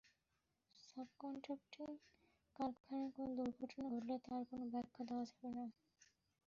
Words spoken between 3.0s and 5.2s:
কোনো দুর্ঘটনা ঘটলে তার কোনো ব্যাখ্যা